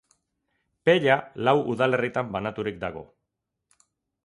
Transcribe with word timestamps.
Pella 0.89 1.17
lau 1.49 1.53
udalerritan 1.75 2.33
banaturik 2.37 2.83
dago. 2.87 3.07